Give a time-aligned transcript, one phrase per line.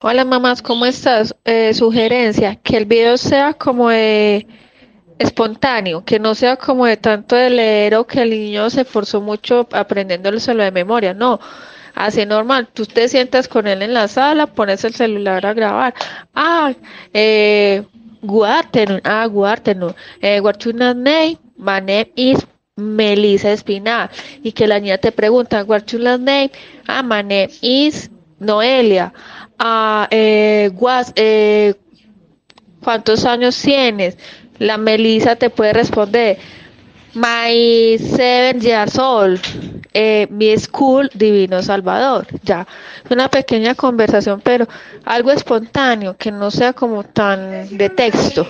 [0.00, 1.34] Hola mamás, ¿cómo estás?
[1.44, 4.46] Eh, sugerencia, que el video sea como de
[5.18, 9.20] espontáneo, que no sea como de tanto de leer o que el niño se esforzó
[9.20, 11.40] mucho aprendiéndolo solo de memoria, no.
[11.96, 15.94] Así normal, tú te sientas con él en la sala, pones el celular a grabar.
[16.32, 16.72] Ah,
[17.12, 17.82] eh,
[18.46, 19.96] afternoon, ah, afternoon.
[20.22, 21.38] Eh, your name?
[21.56, 22.46] My name is
[22.76, 24.10] Melissa Espinal.
[24.44, 26.52] Y que la niña te pregunta, your name?
[26.86, 28.08] Ah, my name is
[28.40, 29.12] Noelia.
[29.58, 31.74] Ah, eh, guas- eh,
[32.82, 34.16] ¿cuántos años tienes?
[34.58, 36.38] La Melissa te puede responder,
[37.14, 39.40] my seven years old,
[39.94, 42.26] eh, mi school Divino Salvador.
[42.42, 42.66] Ya,
[43.10, 44.68] una pequeña conversación, pero
[45.04, 48.46] algo espontáneo, que no sea como tan de texto.